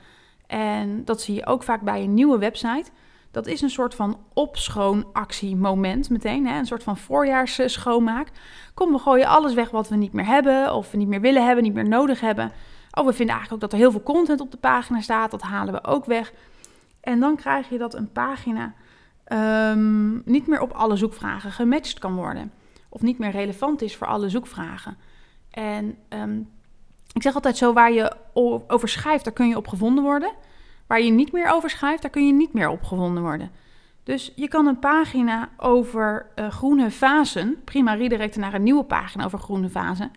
En 0.47 1.05
dat 1.05 1.21
zie 1.21 1.35
je 1.35 1.45
ook 1.45 1.63
vaak 1.63 1.81
bij 1.81 2.03
een 2.03 2.13
nieuwe 2.13 2.37
website. 2.37 2.91
Dat 3.37 3.47
is 3.47 3.61
een 3.61 3.69
soort 3.69 3.95
van 3.95 4.19
opschoonactiemoment 4.33 6.09
meteen, 6.09 6.47
hè? 6.47 6.57
een 6.57 6.65
soort 6.65 6.83
van 6.83 6.97
voorjaarsschoonmaak. 6.97 8.27
Kom, 8.73 8.91
we 8.91 8.99
gooien 8.99 9.27
alles 9.27 9.53
weg 9.53 9.69
wat 9.69 9.89
we 9.89 9.95
niet 9.95 10.13
meer 10.13 10.25
hebben, 10.25 10.73
of 10.73 10.91
we 10.91 10.97
niet 10.97 11.07
meer 11.07 11.21
willen 11.21 11.45
hebben, 11.45 11.63
niet 11.63 11.73
meer 11.73 11.87
nodig 11.87 12.19
hebben. 12.19 12.51
Oh, 12.91 13.05
we 13.05 13.13
vinden 13.13 13.35
eigenlijk 13.35 13.53
ook 13.53 13.59
dat 13.59 13.71
er 13.71 13.77
heel 13.77 13.91
veel 13.91 14.03
content 14.03 14.41
op 14.41 14.51
de 14.51 14.57
pagina 14.57 15.01
staat, 15.01 15.31
dat 15.31 15.41
halen 15.41 15.73
we 15.73 15.83
ook 15.83 16.05
weg. 16.05 16.33
En 17.01 17.19
dan 17.19 17.35
krijg 17.35 17.69
je 17.69 17.77
dat 17.77 17.93
een 17.93 18.11
pagina 18.11 18.73
um, 19.71 20.21
niet 20.25 20.47
meer 20.47 20.61
op 20.61 20.71
alle 20.71 20.95
zoekvragen 20.95 21.51
gematcht 21.51 21.99
kan 21.99 22.15
worden. 22.15 22.51
Of 22.89 23.01
niet 23.01 23.17
meer 23.17 23.31
relevant 23.31 23.81
is 23.81 23.95
voor 23.95 24.07
alle 24.07 24.29
zoekvragen. 24.29 24.97
En 25.51 25.97
um, 26.09 26.49
ik 27.13 27.21
zeg 27.21 27.35
altijd 27.35 27.57
zo, 27.57 27.73
waar 27.73 27.91
je 27.91 28.15
over 28.67 28.89
schrijft, 28.89 29.23
daar 29.23 29.33
kun 29.33 29.47
je 29.47 29.57
op 29.57 29.67
gevonden 29.67 30.03
worden. 30.03 30.31
Waar 30.87 31.01
je 31.01 31.11
niet 31.11 31.31
meer 31.31 31.51
over 31.51 31.69
schrijft, 31.69 32.01
daar 32.01 32.11
kun 32.11 32.25
je 32.25 32.33
niet 32.33 32.53
meer 32.53 32.69
op 32.69 32.83
gevonden 32.83 33.23
worden. 33.23 33.51
Dus 34.03 34.31
je 34.35 34.47
kan 34.47 34.67
een 34.67 34.79
pagina 34.79 35.49
over 35.57 36.25
uh, 36.35 36.49
groene 36.49 36.91
fasen 36.91 37.61
prima 37.63 37.93
redirecten 37.93 38.41
naar 38.41 38.53
een 38.53 38.63
nieuwe 38.63 38.83
pagina 38.83 39.25
over 39.25 39.39
groene 39.39 39.69
fasen. 39.69 40.11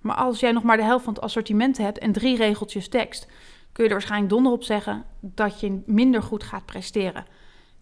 Maar 0.00 0.16
als 0.16 0.40
jij 0.40 0.52
nog 0.52 0.62
maar 0.62 0.76
de 0.76 0.82
helft 0.82 1.04
van 1.04 1.14
het 1.14 1.22
assortiment 1.22 1.78
hebt 1.78 1.98
en 1.98 2.12
drie 2.12 2.36
regeltjes 2.36 2.88
tekst, 2.88 3.26
kun 3.72 3.84
je 3.84 3.90
er 3.90 3.96
waarschijnlijk 3.96 4.32
donder 4.32 4.52
op 4.52 4.62
zeggen 4.62 5.04
dat 5.20 5.60
je 5.60 5.82
minder 5.86 6.22
goed 6.22 6.42
gaat 6.42 6.64
presteren. 6.64 7.26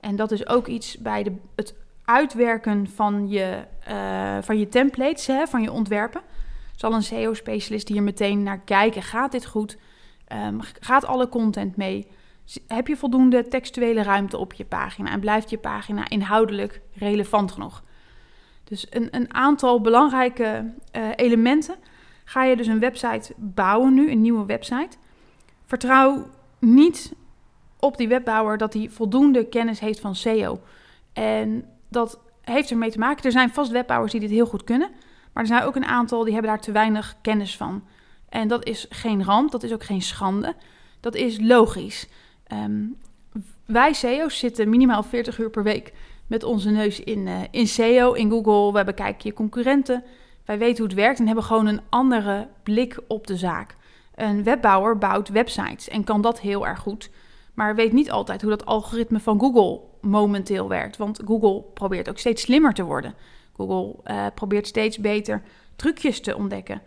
En 0.01 0.17
dat 0.17 0.31
is 0.31 0.47
ook 0.47 0.67
iets 0.67 0.99
bij 0.99 1.23
de, 1.23 1.37
het 1.55 1.75
uitwerken 2.05 2.87
van 2.89 3.29
je, 3.29 3.65
uh, 3.89 4.39
van 4.41 4.59
je 4.59 4.69
templates, 4.69 5.27
hè, 5.27 5.47
van 5.47 5.63
je 5.63 5.73
ontwerpen. 5.73 6.21
Zal 6.75 6.93
een 6.93 7.03
SEO-specialist 7.03 7.89
hier 7.89 8.03
meteen 8.03 8.43
naar 8.43 8.61
kijken. 8.61 9.03
Gaat 9.03 9.33
dit 9.33 9.47
goed? 9.47 9.79
Um, 10.33 10.61
gaat 10.81 11.07
alle 11.07 11.29
content 11.29 11.77
mee? 11.77 12.07
Heb 12.67 12.87
je 12.87 12.97
voldoende 12.97 13.49
textuele 13.49 14.03
ruimte 14.03 14.39
op 14.39 14.53
je 14.53 14.65
pagina? 14.65 15.11
En 15.11 15.21
blijft 15.21 15.51
je 15.51 15.59
pagina 15.59 16.09
inhoudelijk 16.09 16.81
relevant 16.95 17.53
genoeg? 17.53 17.83
Dus 18.65 18.87
een, 18.91 19.09
een 19.11 19.35
aantal 19.35 19.81
belangrijke 19.81 20.73
uh, 20.97 21.09
elementen. 21.17 21.75
Ga 22.25 22.45
je 22.45 22.57
dus 22.57 22.67
een 22.67 22.81
website 22.81 23.33
bouwen 23.37 23.95
nu, 23.95 24.11
een 24.11 24.21
nieuwe 24.21 24.47
website. 24.47 24.97
Vertrouw 25.65 26.27
niet 26.59 27.13
op 27.79 27.97
die 27.97 28.09
webbouwer 28.09 28.59
dat 28.59 28.73
hij 28.73 28.89
voldoende 28.91 29.49
kennis 29.49 29.81
heeft 29.81 30.01
van 30.01 30.15
SEO. 30.15 30.61
En 31.13 31.65
dat 31.89 32.21
heeft 32.43 32.71
ermee 32.71 32.91
te 32.91 32.99
maken. 32.99 33.25
Er 33.25 33.33
zijn 33.33 33.51
vast 33.51 33.71
webbouwers 33.71 34.13
die 34.13 34.21
dit 34.21 34.31
heel 34.31 34.47
goed 34.47 34.65
kunnen. 34.65 34.91
Maar 35.33 35.43
er 35.43 35.49
zijn 35.49 35.63
ook 35.63 35.77
een 35.77 35.85
aantal 35.85 36.25
die 36.25 36.33
hebben 36.33 36.51
daar 36.51 36.61
te 36.61 36.73
weinig 36.73 37.17
kennis 37.21 37.57
van. 37.57 37.85
En 38.29 38.49
dat 38.49 38.65
is 38.65 38.87
geen 38.91 39.25
ramp, 39.25 39.51
dat 39.51 39.63
is 39.63 39.73
ook 39.73 39.85
geen 39.85 40.03
schande. 40.03 40.55
Dat 41.01 41.15
is 41.15 41.41
logisch. 41.41 42.09
Um, 42.53 42.97
wij 43.67 43.93
SEO's 43.93 44.39
zitten 44.39 44.69
minimaal 44.69 45.03
40 45.03 45.39
uur 45.39 45.51
per 45.51 45.63
week 45.63 45.93
met 46.27 46.43
onze 46.43 46.71
neus 46.71 47.01
in, 47.01 47.27
uh, 47.27 47.41
in 47.51 47.67
SEO, 47.67 48.13
in 48.13 48.31
Google. 48.31 48.79
We 48.79 48.85
bekijken 48.85 49.29
je 49.29 49.35
concurrenten. 49.35 50.05
Wij 50.45 50.59
weten 50.59 50.77
hoe 50.77 50.87
het 50.87 50.95
werkt 50.95 51.19
en 51.19 51.27
hebben 51.27 51.45
gewoon 51.45 51.67
een 51.67 51.81
andere 51.89 52.49
blik 52.63 52.99
op 53.09 53.27
de 53.27 53.37
zaak. 53.37 53.77
Een 54.15 54.43
webbouwer 54.43 54.99
bouwt 54.99 55.29
websites 55.29 55.89
en 55.89 56.05
kan 56.05 56.21
dat 56.21 56.41
heel 56.41 56.67
erg 56.67 56.79
goed. 56.79 57.11
Maar 57.55 57.75
weet 57.75 57.93
niet 57.93 58.11
altijd 58.11 58.41
hoe 58.41 58.51
dat 58.51 58.67
algoritme 58.67 59.21
van 59.21 59.41
Google 59.41 59.81
momenteel 60.01 60.69
werkt. 60.69 60.97
Want 60.97 61.21
Google 61.25 61.63
probeert 61.75 62.09
ook 62.09 62.19
steeds 62.19 62.43
slimmer 62.43 62.75
te 62.75 62.83
worden. 62.83 63.15
Google 63.57 63.95
uh, 64.05 64.27
probeert 64.35 64.67
steeds 64.67 64.99
beter 64.99 65.43
trucjes 65.77 66.21
te 66.21 66.37
ontdekken. 66.37 66.83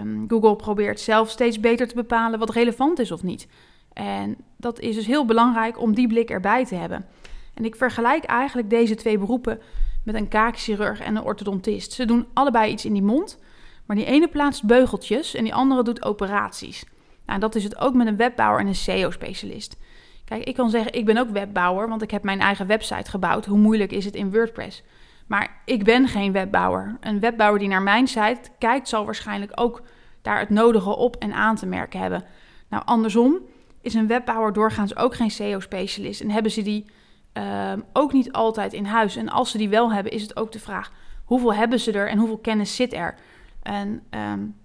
Um, 0.00 0.24
Google 0.28 0.56
probeert 0.56 1.00
zelf 1.00 1.30
steeds 1.30 1.60
beter 1.60 1.88
te 1.88 1.94
bepalen 1.94 2.38
wat 2.38 2.50
relevant 2.50 2.98
is 2.98 3.12
of 3.12 3.22
niet. 3.22 3.48
En 3.96 4.36
dat 4.56 4.80
is 4.80 4.94
dus 4.94 5.06
heel 5.06 5.24
belangrijk 5.24 5.80
om 5.80 5.94
die 5.94 6.08
blik 6.08 6.30
erbij 6.30 6.64
te 6.64 6.74
hebben. 6.74 7.06
En 7.54 7.64
ik 7.64 7.76
vergelijk 7.76 8.24
eigenlijk 8.24 8.70
deze 8.70 8.94
twee 8.94 9.18
beroepen 9.18 9.60
met 10.04 10.14
een 10.14 10.28
kaakchirurg 10.28 11.00
en 11.00 11.16
een 11.16 11.22
orthodontist. 11.22 11.92
Ze 11.92 12.04
doen 12.04 12.26
allebei 12.32 12.72
iets 12.72 12.84
in 12.84 12.92
die 12.92 13.02
mond, 13.02 13.38
maar 13.86 13.96
die 13.96 14.04
ene 14.04 14.28
plaatst 14.28 14.64
beugeltjes 14.64 15.34
en 15.34 15.44
die 15.44 15.54
andere 15.54 15.82
doet 15.82 16.04
operaties. 16.04 16.84
Nou, 17.26 17.40
dat 17.40 17.54
is 17.54 17.64
het 17.64 17.78
ook 17.78 17.94
met 17.94 18.06
een 18.06 18.16
webbouwer 18.16 18.60
en 18.60 18.66
een 18.66 18.74
SEO-specialist. 18.74 19.76
Kijk, 20.24 20.44
ik 20.44 20.54
kan 20.54 20.70
zeggen, 20.70 20.92
ik 20.92 21.04
ben 21.04 21.16
ook 21.16 21.30
webbouwer, 21.30 21.88
want 21.88 22.02
ik 22.02 22.10
heb 22.10 22.22
mijn 22.22 22.40
eigen 22.40 22.66
website 22.66 23.10
gebouwd. 23.10 23.46
Hoe 23.46 23.58
moeilijk 23.58 23.92
is 23.92 24.04
het 24.04 24.14
in 24.14 24.32
WordPress? 24.32 24.82
Maar 25.26 25.62
ik 25.64 25.84
ben 25.84 26.08
geen 26.08 26.32
webbouwer. 26.32 26.96
Een 27.00 27.20
webbouwer 27.20 27.58
die 27.58 27.68
naar 27.68 27.82
mijn 27.82 28.06
site 28.06 28.40
kijkt, 28.58 28.88
zal 28.88 29.04
waarschijnlijk 29.04 29.52
ook 29.54 29.82
daar 30.22 30.38
het 30.38 30.50
nodige 30.50 30.96
op 30.96 31.16
en 31.16 31.32
aan 31.32 31.56
te 31.56 31.66
merken 31.66 32.00
hebben. 32.00 32.24
Nou, 32.68 32.82
andersom 32.86 33.38
is 33.86 33.94
een 33.94 34.06
webbouwer 34.06 34.52
doorgaans 34.52 34.96
ook 34.96 35.14
geen 35.14 35.30
SEO-specialist 35.30 36.20
en 36.20 36.30
hebben 36.30 36.52
ze 36.52 36.62
die 36.62 36.86
uh, 37.34 37.72
ook 37.92 38.12
niet 38.12 38.32
altijd 38.32 38.72
in 38.72 38.84
huis. 38.84 39.16
En 39.16 39.28
als 39.28 39.50
ze 39.50 39.58
die 39.58 39.68
wel 39.68 39.92
hebben, 39.92 40.12
is 40.12 40.22
het 40.22 40.36
ook 40.36 40.52
de 40.52 40.60
vraag: 40.60 40.92
hoeveel 41.24 41.54
hebben 41.54 41.80
ze 41.80 41.92
er 41.92 42.08
en 42.08 42.18
hoeveel 42.18 42.38
kennis 42.38 42.76
zit 42.76 42.92
er? 42.92 43.14
En 43.62 44.02
um, 44.10 44.56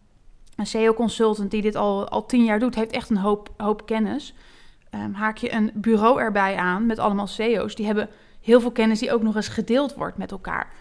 een 0.55 0.67
SEO-consultant 0.67 1.51
die 1.51 1.61
dit 1.61 1.75
al, 1.75 2.07
al 2.09 2.25
tien 2.25 2.43
jaar 2.43 2.59
doet, 2.59 2.75
heeft 2.75 2.91
echt 2.91 3.09
een 3.09 3.17
hoop, 3.17 3.49
hoop 3.57 3.85
kennis. 3.85 4.33
Um, 4.95 5.13
haak 5.13 5.37
je 5.37 5.53
een 5.53 5.71
bureau 5.73 6.19
erbij 6.19 6.55
aan 6.55 6.85
met 6.85 6.99
allemaal 6.99 7.27
SEO's, 7.27 7.75
die 7.75 7.85
hebben 7.85 8.09
heel 8.41 8.59
veel 8.61 8.71
kennis 8.71 8.99
die 8.99 9.13
ook 9.13 9.21
nog 9.21 9.35
eens 9.35 9.47
gedeeld 9.47 9.95
wordt 9.95 10.17
met 10.17 10.31
elkaar. 10.31 10.73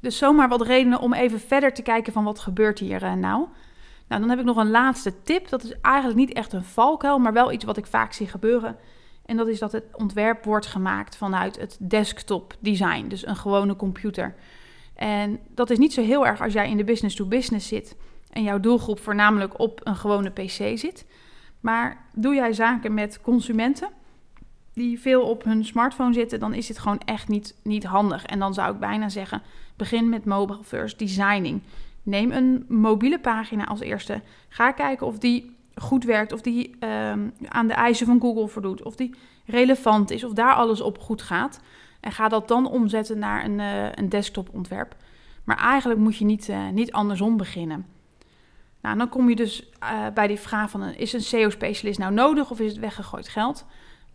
Dus 0.00 0.18
zomaar 0.18 0.48
wat 0.48 0.62
redenen 0.62 1.00
om 1.00 1.12
even 1.12 1.40
verder 1.40 1.72
te 1.72 1.82
kijken 1.82 2.12
van 2.12 2.24
wat 2.24 2.38
gebeurt 2.38 2.78
hier 2.78 3.02
uh, 3.02 3.12
nou. 3.12 3.46
Nou, 4.08 4.20
dan 4.20 4.30
heb 4.30 4.38
ik 4.38 4.44
nog 4.44 4.56
een 4.56 4.70
laatste 4.70 5.22
tip. 5.22 5.48
Dat 5.48 5.64
is 5.64 5.74
eigenlijk 5.80 6.18
niet 6.18 6.32
echt 6.32 6.52
een 6.52 6.64
valkuil, 6.64 7.18
maar 7.18 7.32
wel 7.32 7.52
iets 7.52 7.64
wat 7.64 7.76
ik 7.76 7.86
vaak 7.86 8.12
zie 8.12 8.26
gebeuren. 8.26 8.76
En 9.26 9.36
dat 9.36 9.48
is 9.48 9.58
dat 9.58 9.72
het 9.72 9.84
ontwerp 9.92 10.44
wordt 10.44 10.66
gemaakt 10.66 11.16
vanuit 11.16 11.60
het 11.60 11.76
desktop 11.80 12.56
design, 12.60 13.08
dus 13.08 13.26
een 13.26 13.36
gewone 13.36 13.76
computer. 13.76 14.34
En 14.94 15.38
dat 15.48 15.70
is 15.70 15.78
niet 15.78 15.92
zo 15.92 16.02
heel 16.02 16.26
erg 16.26 16.42
als 16.42 16.52
jij 16.52 16.70
in 16.70 16.76
de 16.76 16.84
business 16.84 17.16
to 17.16 17.26
business 17.26 17.68
zit 17.68 17.96
en 18.30 18.42
jouw 18.42 18.60
doelgroep 18.60 19.00
voornamelijk 19.00 19.58
op 19.58 19.80
een 19.82 19.96
gewone 19.96 20.30
PC 20.30 20.78
zit. 20.78 21.06
Maar 21.60 22.06
doe 22.14 22.34
jij 22.34 22.52
zaken 22.52 22.94
met 22.94 23.20
consumenten 23.20 23.88
die 24.72 25.00
veel 25.00 25.22
op 25.22 25.44
hun 25.44 25.64
smartphone 25.64 26.12
zitten, 26.12 26.40
dan 26.40 26.54
is 26.54 26.66
dit 26.66 26.78
gewoon 26.78 27.00
echt 27.04 27.28
niet, 27.28 27.54
niet 27.62 27.84
handig. 27.84 28.24
En 28.24 28.38
dan 28.38 28.54
zou 28.54 28.74
ik 28.74 28.80
bijna 28.80 29.08
zeggen: 29.08 29.42
begin 29.76 30.08
met 30.08 30.24
mobile 30.24 30.64
first 30.64 30.98
designing. 30.98 31.62
Neem 32.04 32.32
een 32.32 32.64
mobiele 32.68 33.18
pagina 33.18 33.64
als 33.64 33.80
eerste. 33.80 34.20
Ga 34.48 34.72
kijken 34.72 35.06
of 35.06 35.18
die 35.18 35.56
goed 35.74 36.04
werkt, 36.04 36.32
of 36.32 36.40
die 36.40 36.70
um, 36.70 37.32
aan 37.48 37.66
de 37.66 37.74
eisen 37.74 38.06
van 38.06 38.20
Google 38.20 38.48
voldoet, 38.48 38.82
of 38.82 38.96
die 38.96 39.14
relevant 39.46 40.10
is, 40.10 40.24
of 40.24 40.32
daar 40.32 40.54
alles 40.54 40.80
op 40.80 40.98
goed 40.98 41.22
gaat. 41.22 41.60
En 42.00 42.12
ga 42.12 42.28
dat 42.28 42.48
dan 42.48 42.66
omzetten 42.66 43.18
naar 43.18 43.44
een, 43.44 43.58
uh, 43.58 43.92
een 43.92 44.08
desktopontwerp. 44.08 44.96
Maar 45.44 45.58
eigenlijk 45.58 46.00
moet 46.00 46.16
je 46.16 46.24
niet, 46.24 46.48
uh, 46.48 46.68
niet 46.68 46.92
andersom 46.92 47.36
beginnen. 47.36 47.86
Nou, 48.80 48.98
dan 48.98 49.08
kom 49.08 49.28
je 49.28 49.36
dus 49.36 49.70
uh, 49.82 50.06
bij 50.14 50.26
die 50.26 50.38
vraag 50.38 50.70
van, 50.70 50.82
is 50.82 51.12
een 51.12 51.20
SEO-specialist 51.20 51.98
nou 51.98 52.12
nodig 52.12 52.50
of 52.50 52.60
is 52.60 52.70
het 52.70 52.80
weggegooid 52.80 53.28
geld? 53.28 53.64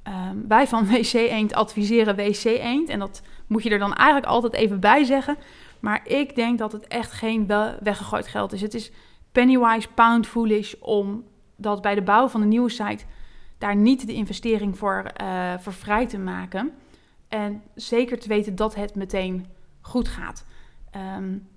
Um, 0.08 0.48
wij 0.48 0.67
van 0.67 0.88
WC 0.91 1.13
Eend 1.13 1.53
adviseren 1.53 2.15
WC 2.15 2.43
Eend. 2.43 2.89
En 2.89 3.00
dat 3.00 3.22
moet 3.48 3.63
je 3.63 3.69
er 3.69 3.79
dan 3.79 3.93
eigenlijk 3.93 4.27
altijd 4.27 4.53
even 4.53 4.79
bij 4.79 5.03
zeggen. 5.03 5.38
Maar 5.79 6.07
ik 6.07 6.36
denk 6.36 6.57
dat 6.57 6.71
het 6.71 6.88
echt 6.88 7.12
geen 7.12 7.48
weggegooid 7.79 8.27
geld 8.27 8.53
is. 8.53 8.62
Het 8.62 8.74
is 8.74 8.91
pennywise 9.31 9.88
pound 9.93 10.27
foolish 10.27 10.74
om 10.79 11.24
dat 11.55 11.81
bij 11.81 11.95
de 11.95 12.01
bouw 12.01 12.27
van 12.27 12.41
een 12.41 12.48
nieuwe 12.48 12.69
site 12.69 13.03
daar 13.57 13.75
niet 13.75 14.07
de 14.07 14.13
investering 14.13 14.77
voor, 14.77 15.05
uh, 15.21 15.53
voor 15.57 15.74
vrij 15.74 16.07
te 16.07 16.19
maken. 16.19 16.71
En 17.27 17.63
zeker 17.75 18.19
te 18.19 18.27
weten 18.27 18.55
dat 18.55 18.75
het 18.75 18.95
meteen 18.95 19.45
goed 19.81 20.07
gaat. 20.07 20.45
Um, 21.17 21.48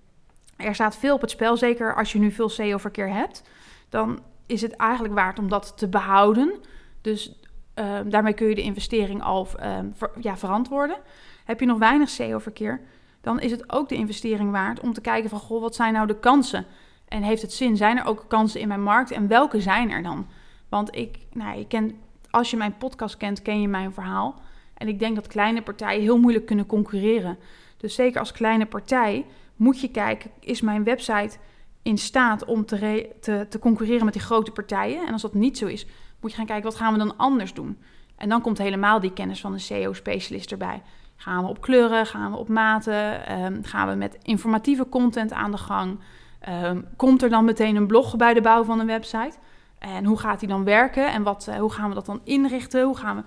er 0.57 0.75
staat 0.75 0.97
veel 0.97 1.15
op 1.15 1.21
het 1.21 1.31
spel, 1.31 1.57
zeker 1.57 1.95
als 1.95 2.13
je 2.13 2.19
nu 2.19 2.31
veel 2.31 2.49
SEO-verkeer 2.49 3.13
hebt. 3.13 3.43
Dan 3.89 4.21
is 4.47 4.63
het 4.63 4.77
eigenlijk 4.77 5.15
waard 5.15 5.39
om 5.39 5.49
dat 5.49 5.73
te 5.77 5.89
behouden. 5.89 6.55
Dus 7.01 7.41
uh, 7.75 7.99
daarmee 8.05 8.33
kun 8.33 8.49
je 8.49 8.55
de 8.55 8.63
investering 8.63 9.23
al 9.23 9.45
ver, 9.45 10.11
ja, 10.21 10.37
verantwoorden. 10.37 10.97
Heb 11.45 11.61
je 11.61 11.67
nog 11.67 11.79
weinig 11.79 12.09
SEO-verkeer, 12.09 12.81
dan 13.23 13.41
is 13.41 13.51
het 13.51 13.73
ook 13.73 13.89
de 13.89 13.95
investering 13.95 14.51
waard 14.51 14.81
om 14.81 14.93
te 14.93 15.01
kijken 15.01 15.31
van, 15.31 15.39
goh, 15.39 15.61
wat 15.61 15.75
zijn 15.75 15.93
nou 15.93 16.07
de 16.07 16.19
kansen? 16.19 16.67
En 17.09 17.23
heeft 17.23 17.43
het 17.43 17.53
zin? 17.53 17.77
Zijn 17.77 17.99
er 17.99 18.05
ook 18.05 18.25
kansen 18.29 18.61
in 18.61 18.69
mijn 18.69 18.83
markt? 18.83 19.11
En 19.11 19.29
welke 19.29 19.61
zijn 19.61 19.91
er 19.91 20.03
dan? 20.03 20.27
Want 20.69 20.97
ik, 20.97 21.19
nou, 21.33 21.59
ik 21.59 21.69
ken, 21.69 21.93
als 22.31 22.51
je 22.51 22.57
mijn 22.57 22.77
podcast 22.77 23.17
kent, 23.17 23.43
ken 23.43 23.61
je 23.61 23.69
mijn 23.69 23.93
verhaal. 23.93 24.41
En 24.75 24.89
ik 24.89 24.99
denk 24.99 25.15
dat 25.15 25.27
kleine 25.27 25.63
partijen 25.63 26.03
heel 26.03 26.19
moeilijk 26.19 26.47
kunnen 26.47 26.67
concurreren. 26.67 27.39
Dus 27.77 27.95
zeker 27.95 28.21
als 28.21 28.33
kleine 28.33 28.67
partij 28.67 29.27
moet 29.57 29.81
je 29.81 29.91
kijken, 29.91 30.31
is 30.41 30.61
mijn 30.61 30.85
website 30.85 31.37
in 31.83 31.99
staat 31.99 32.45
om 32.45 32.65
te, 32.65 33.11
te, 33.21 33.47
te 33.49 33.59
concurreren 33.59 34.05
met 34.05 34.15
die 34.15 34.23
grote 34.23 34.51
partijen? 34.51 35.07
En 35.07 35.13
als 35.13 35.23
dat 35.23 35.35
niet 35.35 35.59
zo 35.59 35.67
is, 35.67 35.87
moet 36.21 36.31
je 36.31 36.37
gaan 36.37 36.47
kijken, 36.47 36.65
wat 36.65 36.79
gaan 36.79 36.93
we 36.93 36.99
dan 36.99 37.17
anders 37.17 37.55
doen? 37.55 37.79
En 38.17 38.29
dan 38.29 38.41
komt 38.41 38.59
helemaal 38.59 39.01
die 39.01 39.13
kennis 39.13 39.41
van 39.41 39.53
een 39.53 39.61
SEO-specialist 39.61 40.51
erbij. 40.51 40.83
Gaan 41.23 41.43
we 41.43 41.49
op 41.49 41.61
kleuren, 41.61 42.07
gaan 42.07 42.31
we 42.31 42.37
op 42.37 42.49
maten, 42.49 43.27
ehm, 43.27 43.63
gaan 43.63 43.89
we 43.89 43.95
met 43.95 44.19
informatieve 44.23 44.89
content 44.89 45.33
aan 45.33 45.51
de 45.51 45.57
gang? 45.57 45.99
Ehm, 46.41 46.81
komt 46.97 47.23
er 47.23 47.29
dan 47.29 47.45
meteen 47.45 47.77
een 47.77 47.87
blog 47.87 48.17
bij 48.17 48.35
de 48.35 48.41
bouw 48.41 48.65
van 48.65 48.81
een 48.81 48.87
website? 48.87 49.37
En 49.79 50.05
hoe 50.05 50.19
gaat 50.19 50.41
die 50.41 50.49
dan 50.49 50.65
werken? 50.65 51.13
En 51.13 51.23
wat, 51.23 51.47
uh, 51.49 51.55
hoe 51.55 51.73
gaan 51.73 51.89
we 51.89 51.95
dat 51.95 52.07
dan 52.07 52.21
inrichten? 52.25 52.85
Hoe 52.85 52.97
gaan 52.97 53.17
we 53.17 53.23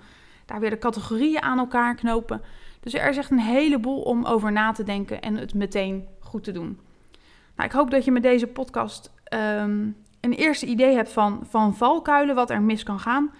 daar 0.46 0.60
weer 0.60 0.70
de 0.70 0.78
categorieën 0.78 1.42
aan 1.42 1.58
elkaar 1.58 1.94
knopen? 1.94 2.42
Dus 2.80 2.94
er 2.94 3.08
is 3.08 3.16
echt 3.16 3.30
een 3.30 3.38
heleboel 3.38 4.00
om 4.00 4.24
over 4.24 4.52
na 4.52 4.72
te 4.72 4.84
denken 4.84 5.20
en 5.20 5.36
het 5.36 5.54
meteen 5.54 6.06
goed 6.20 6.44
te 6.44 6.52
doen. 6.52 6.80
Nou, 7.56 7.68
ik 7.68 7.74
hoop 7.74 7.90
dat 7.90 8.04
je 8.04 8.10
met 8.10 8.22
deze 8.22 8.46
podcast 8.46 9.12
um, 9.34 9.96
een 10.20 10.32
eerste 10.32 10.66
idee 10.66 10.94
hebt 10.94 11.12
van, 11.12 11.46
van 11.48 11.76
valkuilen, 11.76 12.34
wat 12.34 12.50
er 12.50 12.62
mis 12.62 12.82
kan 12.82 13.00
gaan. 13.00 13.30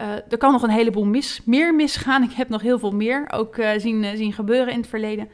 Uh, 0.00 0.12
er 0.12 0.38
kan 0.38 0.52
nog 0.52 0.62
een 0.62 0.70
heleboel 0.70 1.04
mis, 1.04 1.40
meer 1.44 1.74
misgaan. 1.74 2.22
Ik 2.22 2.32
heb 2.32 2.48
nog 2.48 2.62
heel 2.62 2.78
veel 2.78 2.92
meer 2.92 3.32
ook 3.32 3.56
uh, 3.56 3.70
zien, 3.76 4.02
uh, 4.02 4.10
zien 4.14 4.32
gebeuren 4.32 4.72
in 4.72 4.78
het 4.78 4.88
verleden. 4.88 5.28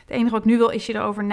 Het 0.00 0.10
enige 0.10 0.30
wat 0.30 0.40
ik 0.40 0.50
nu 0.50 0.56
wil 0.56 0.68
is 0.68 0.86
je 0.86 0.94
erover 0.94 1.24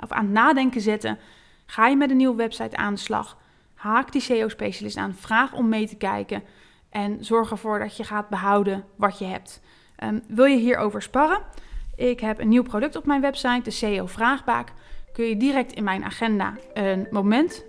of 0.00 0.10
aan 0.10 0.24
het 0.24 0.32
nadenken 0.32 0.80
zetten. 0.80 1.18
Ga 1.66 1.86
je 1.86 1.96
met 1.96 2.10
een 2.10 2.16
nieuwe 2.16 2.36
website 2.36 2.76
aan 2.76 2.94
de 2.94 3.00
slag? 3.00 3.36
Haak 3.74 4.12
die 4.12 4.20
SEO-specialist 4.20 4.96
aan. 4.96 5.14
Vraag 5.14 5.52
om 5.52 5.68
mee 5.68 5.88
te 5.88 5.96
kijken. 5.96 6.42
En 6.90 7.24
zorg 7.24 7.50
ervoor 7.50 7.78
dat 7.78 7.96
je 7.96 8.04
gaat 8.04 8.28
behouden 8.28 8.84
wat 8.96 9.18
je 9.18 9.24
hebt. 9.24 9.60
Um, 10.04 10.22
wil 10.28 10.44
je 10.44 10.56
hierover 10.56 11.02
sparren? 11.02 11.40
Ik 11.96 12.20
heb 12.20 12.40
een 12.40 12.48
nieuw 12.48 12.62
product 12.62 12.96
op 12.96 13.06
mijn 13.06 13.20
website, 13.20 13.62
de 13.62 13.70
SEO 13.70 14.06
Vraagbaak. 14.06 14.72
Kun 15.12 15.24
je 15.24 15.36
direct 15.36 15.72
in 15.72 15.84
mijn 15.84 16.04
agenda 16.04 16.54
een 16.74 17.06
moment 17.10 17.64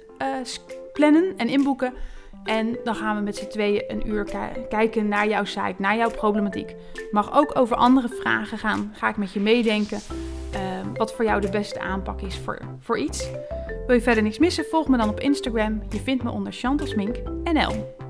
plannen 0.93 1.34
en 1.38 1.48
inboeken. 1.48 1.93
En 2.43 2.77
dan 2.83 2.95
gaan 2.95 3.15
we 3.15 3.21
met 3.21 3.35
z'n 3.35 3.47
tweeën 3.47 3.83
een 3.88 4.07
uur 4.07 4.25
kijken 4.69 5.07
naar 5.07 5.27
jouw 5.27 5.43
site, 5.43 5.75
naar 5.77 5.97
jouw 5.97 6.11
problematiek. 6.11 6.75
Mag 7.11 7.33
ook 7.33 7.57
over 7.57 7.75
andere 7.75 8.07
vragen 8.07 8.57
gaan. 8.57 8.91
Ga 8.93 9.09
ik 9.09 9.17
met 9.17 9.31
je 9.31 9.39
meedenken 9.39 10.00
uh, 10.53 10.59
wat 10.93 11.13
voor 11.13 11.25
jou 11.25 11.41
de 11.41 11.50
beste 11.50 11.79
aanpak 11.79 12.21
is 12.21 12.38
voor, 12.38 12.59
voor 12.79 12.97
iets. 12.97 13.29
Wil 13.88 13.95
je 13.95 14.01
verder 14.01 14.23
niks 14.23 14.39
missen? 14.39 14.65
Volg 14.65 14.88
me 14.88 14.97
dan 14.97 15.09
op 15.09 15.19
Instagram. 15.19 15.81
Je 15.89 16.00
vindt 16.00 16.23
me 16.23 16.31
onder 16.31 16.53
Chantal 16.53 16.88
Smink 16.88 17.15
NL. 17.43 18.00